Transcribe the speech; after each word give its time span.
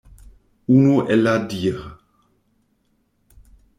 Unu 0.77 0.95
el 1.13 1.21
la 1.27 1.35
dir. 1.51 1.77